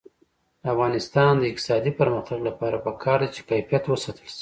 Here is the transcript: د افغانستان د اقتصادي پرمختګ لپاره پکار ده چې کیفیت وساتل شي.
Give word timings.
د 0.61 0.63
افغانستان 0.73 1.31
د 1.37 1.43
اقتصادي 1.51 1.91
پرمختګ 1.99 2.39
لپاره 2.49 2.77
پکار 2.85 3.17
ده 3.23 3.29
چې 3.35 3.41
کیفیت 3.49 3.83
وساتل 3.87 4.27
شي. 4.29 4.37